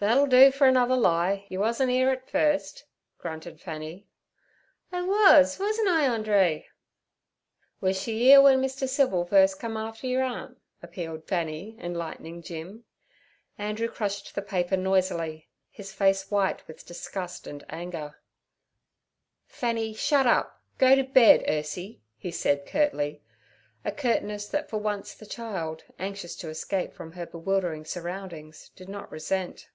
'That'll 0.00 0.28
do 0.28 0.52
fer 0.52 0.64
another 0.66 0.94
lie. 0.94 1.44
You 1.48 1.58
wuzn't 1.58 1.90
'ere 1.90 2.12
et 2.12 2.30
first' 2.30 2.84
grunted 3.18 3.60
Fanny. 3.60 4.06
'I 4.92 5.02
was. 5.02 5.58
Wasn't 5.58 5.88
I, 5.88 6.04
Andree?' 6.06 6.68
'Wuz 7.80 7.94
she 8.00 8.30
'ere 8.30 8.36
w'en 8.38 8.62
Mr. 8.62 8.88
Civil 8.88 9.24
first 9.24 9.58
come 9.58 9.76
after 9.76 10.06
yer 10.06 10.22
aunt?' 10.22 10.56
appealed 10.84 11.24
Fanny, 11.26 11.76
enlightening 11.80 12.42
Jim. 12.42 12.84
Andrew 13.58 13.88
crushed 13.88 14.36
the 14.36 14.40
paper 14.40 14.76
noisily, 14.76 15.48
his 15.68 15.92
face 15.92 16.30
white 16.30 16.64
with 16.68 16.86
disgust 16.86 17.48
and 17.48 17.64
anger. 17.68 18.20
'Fanny, 19.48 19.92
shut 19.94 20.28
up! 20.28 20.62
Go 20.78 20.94
to 20.94 21.02
bed, 21.02 21.42
Ursie' 21.48 22.00
he 22.16 22.30
said 22.30 22.66
curtly—a 22.66 23.90
curtness 23.90 24.46
that 24.46 24.70
for 24.70 24.76
once 24.78 25.12
the 25.12 25.26
child, 25.26 25.82
anxious 25.98 26.36
to 26.36 26.48
escape 26.48 26.92
from 26.92 27.10
her 27.14 27.26
bewildering 27.26 27.84
surroundings, 27.84 28.68
did 28.76 28.88
not 28.88 29.10
resent. 29.10 29.70